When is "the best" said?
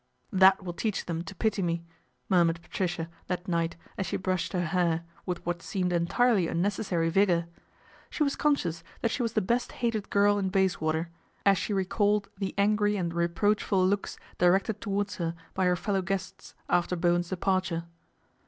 9.33-9.73